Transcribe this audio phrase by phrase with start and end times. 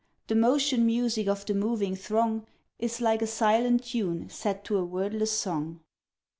[0.25, 2.47] The motion music of the moving throng,
[2.79, 5.81] Is like a silent tune, set to a wordless song.